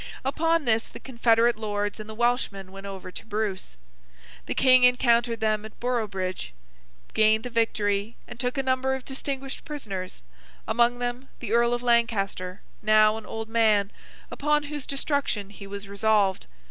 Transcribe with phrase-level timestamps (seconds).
[0.25, 3.77] Upon this, the confederate lords and the Welshmen went over to Bruce.
[4.47, 6.53] The King encountered them at Boroughbridge,
[7.13, 10.23] gained the victory, and took a number of distinguished prisoners;
[10.67, 13.91] among them, the Earl of Lancaster, now an old man,
[14.31, 16.47] upon whose destruction he was resolved.